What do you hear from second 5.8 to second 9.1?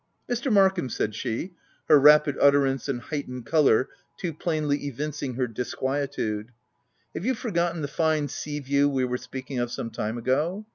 121 her disquietude;" have you forgotten the fine sea view we